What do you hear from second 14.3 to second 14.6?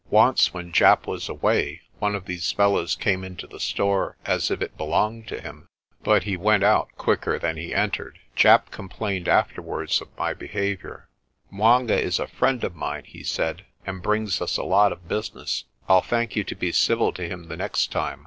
us